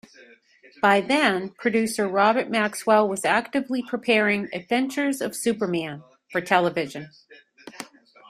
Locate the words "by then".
0.81-1.49